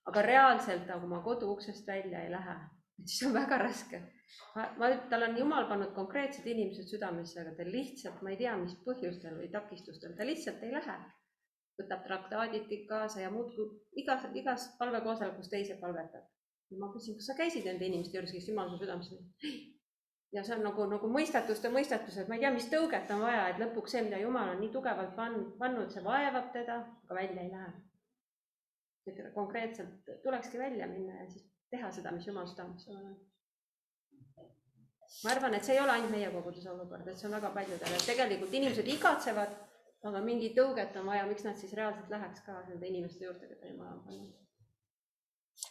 [0.07, 2.57] aga reaalselt nagu oma kodu uksest välja ei lähe,
[3.05, 4.03] siis on väga raske.
[4.55, 8.57] ma, ma, tal on jumal pannud konkreetsed inimesed südamesse, aga ta lihtsalt, ma ei tea,
[8.63, 10.99] mis põhjustel või takistustel, ta lihtsalt ei lähe
[11.81, 13.69] võtab traktaadid kaasa ja muudkui
[14.03, 16.25] igas, igas palvekoosolekus teise palvetab
[16.71, 19.19] ja ma küsin, kas sa käisid nende inimeste juures, kes jumal su südamesse
[20.35, 23.61] ja see on nagu, nagu mõistatuste mõistatused, ma ei tea, mis tõuget on vaja, et
[23.63, 27.53] lõpuks see, mida Jumal on nii tugevalt pannud, pannud, see vaevab teda, aga välja ei
[27.53, 29.31] lähe.
[29.35, 33.15] konkreetselt tulekski välja minna ja siis teha seda, mis Jumal südamesse on.
[35.25, 37.95] ma arvan, et see ei ole ainult meie koguduse olukord, et see on väga paljudel,
[37.95, 39.55] et tegelikult inimesed igatsevad,
[40.05, 43.73] aga mingi tõuget on vaja, miks nad siis reaalselt läheks ka nende inimeste juurde, keda
[43.73, 44.35] Jumal on pannud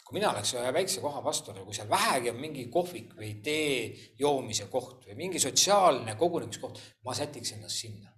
[0.05, 3.31] kui mina oleks ühe väikse koha pastor ja kui seal vähegi on mingi kohvik või
[3.45, 3.77] tee
[4.19, 8.11] joomise koht või mingi sotsiaalne kogunemiskoht, ma sätiks ennast sinna.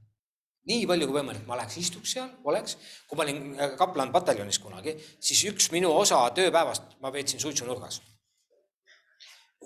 [0.68, 2.76] nii palju kui võimalik, ma läheks istuks seal, oleks,
[3.08, 8.02] kui ma olin äh, kaplan pataljonis kunagi, siis üks minu osa tööpäevast ma veetsin suitsunurgas.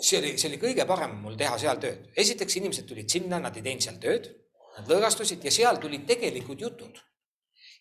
[0.02, 2.12] see oli, see oli kõige parem mul teha seal tööd.
[2.26, 4.30] esiteks inimesed tulid sinna, nad ei teinud seal tööd,
[4.78, 7.00] nad lõõgastusid ja seal tulid tegelikud jutud.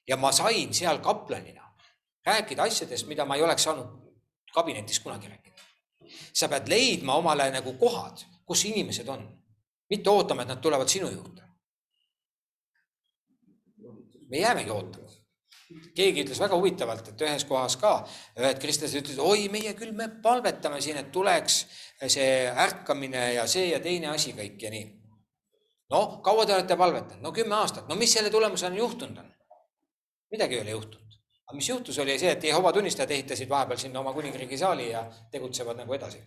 [0.08, 1.70] ja ma sain seal kaplanina
[2.26, 3.86] rääkida asjadest, mida ma ei oleks saanud
[4.54, 5.62] kabinetis kunagi rääkida.
[6.32, 9.22] sa pead leidma omale nagu kohad, kus inimesed on,
[9.90, 11.42] mitte ootama, et nad tulevad sinu juurde.
[14.28, 15.08] me jäämegi ootama.
[15.94, 20.08] keegi ütles väga huvitavalt, et ühes kohas ka ühed kristlased ütlesid, oi, meie küll, me
[20.22, 21.66] palvetame siin, et tuleks
[22.06, 24.99] see ärkamine ja see ja teine asi kõik ja nii.
[25.90, 27.22] Noh, kaua te olete palvetanud?
[27.22, 27.88] no kümme aastat.
[27.88, 29.30] no mis selle tulemusena juhtunud on?
[30.30, 31.10] midagi ei ole juhtunud
[31.50, 35.02] aga mis juhtus, oli see, et Jehova tunnistajad ehitasid vahepeal sinna oma kuningriigi saali ja
[35.32, 36.20] tegutsevad nagu edasi.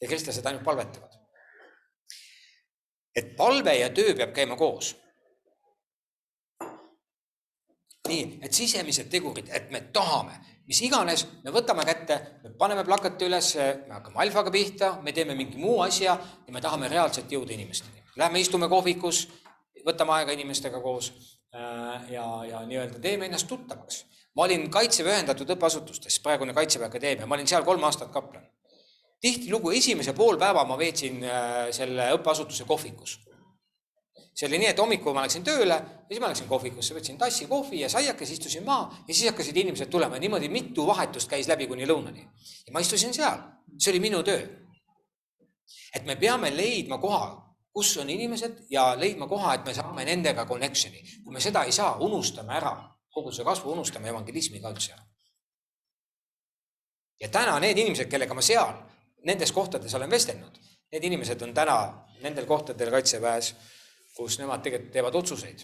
[0.00, 1.12] ja kristlased ainult palvetavad.
[3.14, 4.96] et palve ja töö peab käima koos.
[8.08, 10.34] nii, et sisemised tegurid, et me tahame,
[10.66, 13.54] mis iganes, me võtame kätte, me paneme plakati üles,
[13.86, 16.16] me hakkame alfaga pihta, me teeme mingi muu asja
[16.46, 18.02] ja me tahame reaalselt jõuda inimesteni.
[18.18, 19.28] Lähme istume kohvikus,
[19.86, 21.12] võtame aega inimestega koos
[21.54, 24.04] Äh, ja, ja nii-öelda teeme ennast tuttavaks.
[24.36, 28.44] ma olin Kaitseväe ühendatud õppeasutustes, praegune Kaitseväe Akadeemia, ma olin seal kolm aastat kaplan.
[29.20, 33.16] tihtilugu esimese pool päeva ma veetsin äh, selle õppeasutuse kohvikus.
[34.34, 37.46] see oli nii, et hommikul ma läksin tööle ja siis ma läksin kohvikusse, võtsin tassi
[37.46, 41.66] kohvi ja saiakese, istusin maha ja siis hakkasid inimesed tulema niimoodi mitu vahetust käis läbi
[41.66, 42.28] kuni lõunani.
[42.66, 43.40] ja ma istusin seal,
[43.78, 44.44] see oli minu töö.
[45.94, 47.47] et me peame leidma koha,
[47.78, 51.02] kus on inimesed ja leidma koha, et me saame nendega connection'i.
[51.24, 52.72] kui me seda ei saa, unustame ära
[53.14, 55.04] koguduse kasvu, unustame evangelismi ka üldse ära.
[57.20, 58.74] ja täna need inimesed, kellega ma seal
[59.30, 60.58] nendes kohtades olen vestelnud,
[60.92, 61.78] need inimesed on täna
[62.24, 63.54] nendel kohtadel kaitseväes,
[64.16, 65.62] kus nemad tegelikult teevad otsuseid.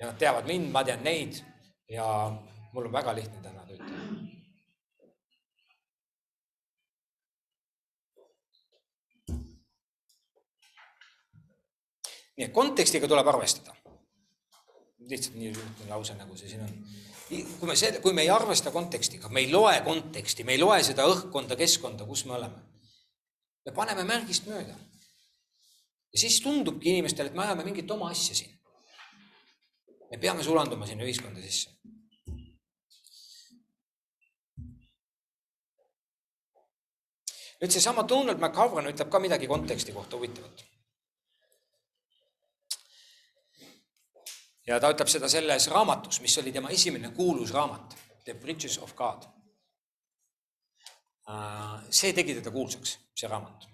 [0.00, 1.42] ja nad teavad mind, ma tean neid
[1.88, 2.06] ja
[2.72, 3.59] mul on väga lihtne täna
[12.40, 13.76] nii et kontekstiga tuleb arvestada.
[15.10, 16.70] lihtsalt nii lihtne lause, nagu see siin on.
[17.58, 20.78] kui me see, kui me ei arvesta kontekstiga, me ei loe konteksti, me ei loe
[20.86, 22.62] seda õhkkonda, keskkonda, kus me oleme.
[23.66, 24.78] me paneme märgist mööda.
[26.12, 28.56] ja siis tundubki inimestele, et me ajame mingit oma asja siin.
[30.10, 31.76] me peame sulanduma sinna ühiskonda sisse.
[37.60, 40.69] nüüd seesama Donald McCavron ütleb ka midagi konteksti kohta huvitavat
[44.70, 48.94] ja ta ütleb seda selles raamatus, mis oli tema esimene kuulus raamat, The Bridges of
[48.94, 49.26] God.
[51.30, 53.66] Äh, see tegi teda kuulsaks, see raamat.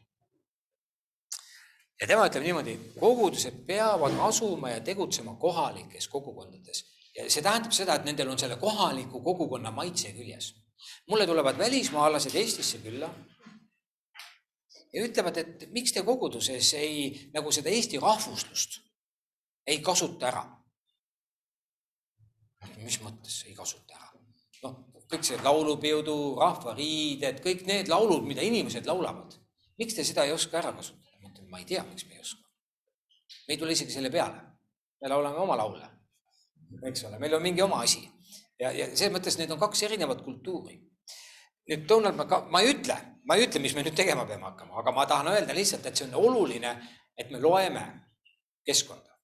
[2.01, 6.82] ja tema ütleb niimoodi, kogudused peavad asuma ja tegutsema kohalikes kogukondades
[7.16, 10.53] ja see tähendab seda, et nendel on selle kohaliku kogukonna maitse küljes.
[11.09, 13.09] mulle tulevad välismaalased Eestisse külla
[14.92, 18.80] ja ütlevad, et miks te koguduses ei, nagu seda Eesti rahvuslust
[19.66, 20.44] ei kasuta ära.
[22.83, 24.12] Mis mõttes ei kasuta ära?
[24.62, 24.79] noh,
[25.12, 29.37] kõik see laulupeodu, rahvariided, kõik need laulud, mida inimesed laulavad.
[29.79, 31.19] miks te seda ei oska ära kasutada?
[31.23, 32.43] ma ütlen, ma ei tea, miks me ei oska.
[33.49, 34.43] me ei tule isegi selle peale.
[35.03, 35.97] me laulame oma laule
[36.83, 38.03] eks ole, meil on mingi oma asi
[38.61, 40.79] ja, ja selles mõttes need on kaks erinevat kultuuri.
[41.71, 42.97] nüüd Donald, ma ma ei ütle,
[43.27, 45.97] ma ei ütle, mis me nüüd tegema peame hakkama, aga ma tahan öelda lihtsalt, et
[45.97, 46.77] see on oluline,
[47.19, 47.85] et me loeme
[48.67, 49.17] keskkonda.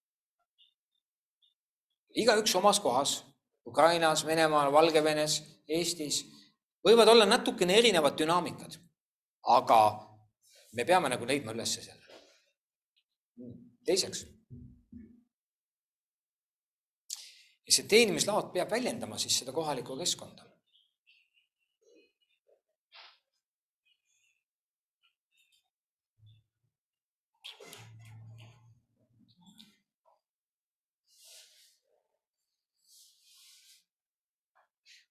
[2.15, 3.23] igaüks omas kohas,
[3.67, 6.25] Ukrainas, Venemaal, Valgevenes, Eestis
[6.85, 8.77] võivad olla natukene erinevad dünaamikad,
[9.57, 9.81] aga
[10.73, 11.99] me peame nagu leidma üles selle.
[13.87, 14.23] teiseks
[17.73, 20.45] see teenimislaad peab väljendama siis seda kohalikku keskkonda.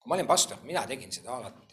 [0.01, 1.69] Kui ma olin pastor, mina tegin seda alati.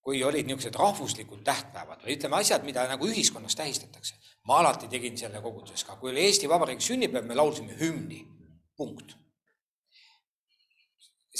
[0.00, 4.16] kui olid niisugused rahvuslikud tähtpäevad või ütleme asjad, mida nagu ühiskonnas tähistatakse,
[4.48, 8.22] ma alati tegin selle koguduses ka, kui oli Eesti Vabariigi sünnipäev, me laulsime hümni,
[8.76, 9.20] punkt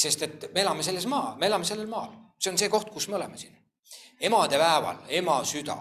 [0.00, 3.08] sest et me elame selles maa, me elame sellel maal, see on see koht, kus
[3.08, 3.56] me oleme siin.
[4.20, 5.76] emadepäeval, ema süda.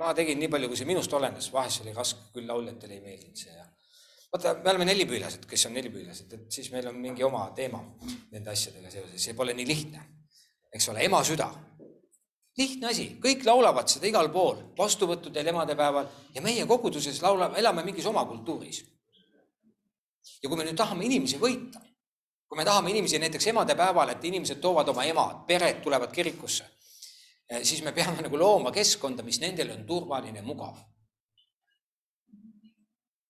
[0.00, 3.36] ma tegin nii palju, kui see minust olenes, vahest oli raske, küll lauljatele ei meeldinud
[3.36, 3.66] see ja.
[4.32, 7.82] Vaata, me oleme nelipüülased, kes on nelipüülased, et siis meil on mingi oma teema
[8.30, 10.06] nende asjadega seoses, see pole nii lihtne.
[10.74, 11.50] eks ole, ema süda.
[12.58, 18.06] lihtne asi, kõik laulavad seda igal pool, vastuvõttudel, emadepäeval ja meie koguduses laulame, elame mingis
[18.06, 18.84] oma kultuuris.
[20.42, 21.90] ja kui me nüüd tahame inimesi võita
[22.50, 26.64] kui me tahame inimesi näiteks emadepäeval, et inimesed toovad oma emad, pered tulevad kirikusse,
[27.48, 30.74] eh, siis me peame nagu looma keskkonda, mis nendele on turvaline, mugav.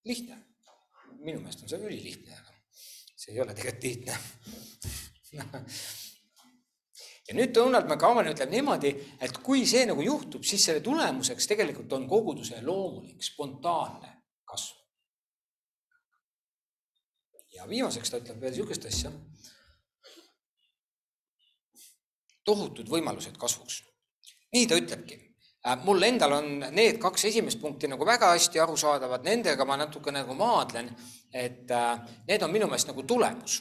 [0.05, 0.50] lihtne.
[1.21, 2.53] Minu meelest on see ülilihtne, aga
[3.17, 4.15] see ei ole tegelikult lihtne
[7.29, 8.91] ja nüüd Donald McGowan ütleb niimoodi,
[9.23, 14.17] et kui see nagu juhtub, siis selle tulemuseks tegelikult on koguduse loomulik, spontaanne
[14.49, 14.81] kasv
[17.61, 19.13] ja viimaseks ta ütleb veel niisugust asja.
[22.45, 23.83] tohutud võimalused kasvuks.
[24.53, 25.19] nii ta ütlebki.
[25.67, 30.13] Äh, mul endal on need kaks esimest punkti nagu väga hästi arusaadavad, nendega ma natuke
[30.15, 30.89] nagu maadlen,
[31.33, 31.99] et äh,
[32.29, 33.59] need on minu meelest nagu tulemus,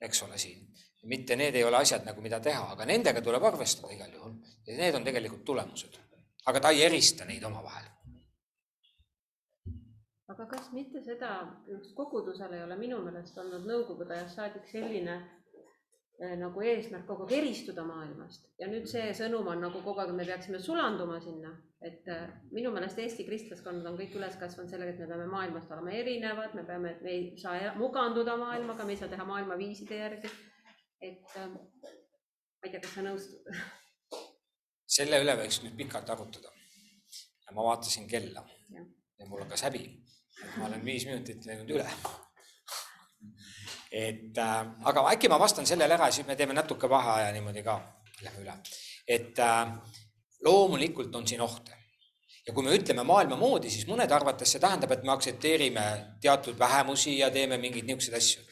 [0.00, 0.68] eks ole, siin.
[1.10, 4.36] mitte need ei ole asjad nagu, mida teha, aga nendega tuleb arvestada igal juhul
[4.68, 5.98] ja need on tegelikult tulemused.
[6.46, 7.90] aga ta ei erista neid omavahel
[10.32, 11.32] aga kas mitte seda,
[11.66, 15.18] just kogudusel ei ole minu meelest olnud nõukogude ajast saadik selline
[16.38, 20.26] nagu eesmärk kogu aeg eristuda maailmast ja nüüd see sõnum on nagu kogu aeg, me
[20.28, 21.50] peaksime sulanduma sinna,
[21.82, 25.72] et eh, minu meelest Eesti kristlaskonnad on kõik üles kasvanud sellega, et me peame maailmast
[25.74, 29.98] olema erinevad, me peame, me ei saa muganduda maailmaga, me ei saa teha maailma viiside
[29.98, 30.30] järgi.
[31.02, 33.50] et eh, ma ei tea, kas sa nõustud?
[34.98, 36.54] selle üle võiks nüüd pikalt arutada.
[37.46, 38.86] ja ma vaatasin kella ja,
[39.18, 39.86] ja mul hakkas häbi
[40.56, 41.86] ma olen viis minutit läinud üle.
[43.92, 47.76] Et äh, aga äkki ma vastan sellele ära, siis me teeme natuke vaheaja niimoodi ka,
[48.24, 48.54] lähme üle.
[49.06, 49.74] et äh,
[50.44, 51.76] loomulikult on siin ohte
[52.46, 55.84] ja kui me ütleme maailma moodi, siis mõnede arvates see tähendab, et me aktsepteerime
[56.24, 58.42] teatud vähemusi ja teeme mingeid niisuguseid asju.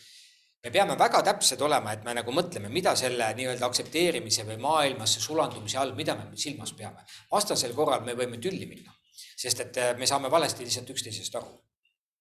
[0.64, 5.20] me peame väga täpsed olema, et me nagu mõtleme, mida selle nii-öelda aktsepteerimise või maailmasse
[5.24, 7.06] sulandumise all, mida me silmas peame.
[7.32, 11.56] vastasel korral me võime tülli minna, sest et äh, me saame valesti lihtsalt üksteisest aru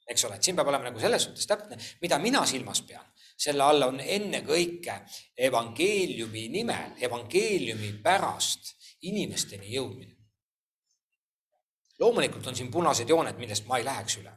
[0.10, 3.05] eks ole, et siin peab olema nagu selles suhtes täpne, mida mina silmas pean,
[3.39, 4.95] selle all on ennekõike
[5.49, 8.74] evangeeliumi nimel, evangeeliumi pärast
[9.10, 10.16] inimesteni jõudmine.
[11.99, 14.34] loomulikult on siin punased jooned, millest ma ei läheks üle.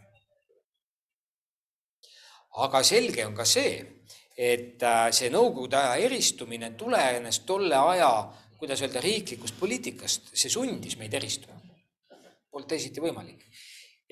[2.67, 4.03] aga selge on ka see,
[4.37, 8.11] et äh, see nõukogude aja eristumine tulenes tolle aja,
[8.59, 11.59] kuidas öelda, riiklikust poliitikast, see sundis meid eristuma.
[12.53, 13.47] Polnud teisiti võimalik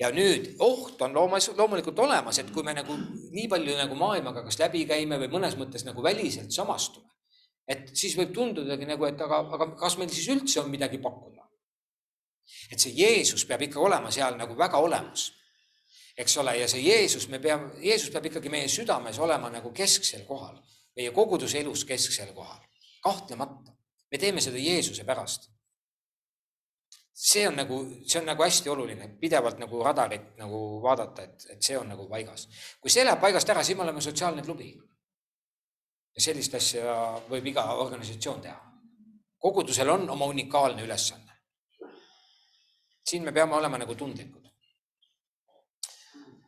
[0.01, 2.95] ja nüüd oht on loomas, loomulikult olemas, et kui me nagu
[3.31, 7.09] nii palju nagu maailmaga kas läbi käime või mõnes mõttes nagu väliselt samastume,
[7.69, 11.45] et siis võib tundudagi nagu, et aga, aga kas meil siis üldse on midagi pakkuda?
[12.71, 15.31] et see Jeesus peab ikka olema seal nagu väga olemas.
[16.17, 20.25] eks ole, ja see Jeesus, me peame, Jeesus peab ikkagi meie südames olema nagu kesksel
[20.27, 20.57] kohal,
[20.95, 22.59] meie koguduse elus kesksel kohal,
[23.03, 23.71] kahtlemata.
[24.11, 25.49] me teeme seda Jeesuse pärast.
[27.23, 31.61] See on nagu, see on nagu hästi oluline, pidevalt nagu radarit nagu vaadata, et, et
[31.61, 32.47] see on nagu paigas.
[32.81, 34.71] kui see läheb paigast ära, siis me oleme sotsiaalne klubi.
[36.15, 36.95] ja sellist asja
[37.29, 38.57] võib iga organisatsioon teha.
[39.37, 41.37] kogudusel on oma unikaalne ülesanne.
[43.05, 44.49] siin me peame olema nagu tundlikud.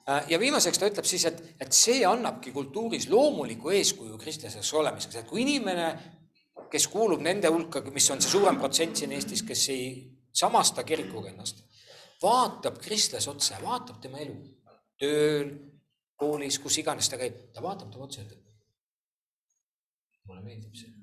[0.10, 5.22] Äh, ja viimaseks ta ütleb siis, et, et see annabki kultuuris loomuliku eeskuju kristlaseks olemiseks,
[5.22, 5.94] et kui inimene,
[6.72, 9.88] kes kuulub nende hulka, mis on see suurem protsent siin Eestis, kes ei
[10.34, 11.64] samasta kirikuga ennast,
[12.24, 14.36] vaatab kristlase otsa, vaatab tema elu
[15.00, 15.54] tööl,
[16.20, 18.42] koolis, kus iganes ta käib, ta vaatab talle otsa ja ütleb.
[20.28, 20.94] mulle meeldib see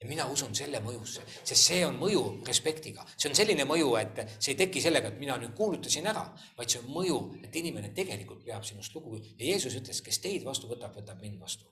[0.00, 4.20] ja mina usun selle mõjusse, sest see on mõju respektiga, see on selline mõju, et
[4.36, 6.22] see ei teki sellega, et mina nüüd kuulutasin ära,
[6.58, 10.46] vaid see on mõju, et inimene tegelikult peab sinust lugu ja Jeesus ütles, kes teid
[10.46, 11.66] vastu võtab, võtab mind vastu.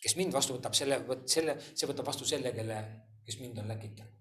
[0.00, 2.78] kes mind vastu võtab, selle, selle, see võtab vastu selle, kelle,
[3.26, 4.19] kes mind on läkitanud.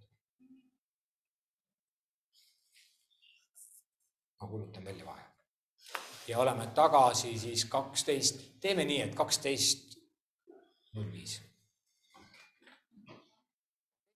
[4.41, 5.21] Ma kuulutan välja vahe.
[6.27, 9.97] ja oleme tagasi siis kaksteist, teeme nii, et kaksteist
[10.93, 11.48] null viis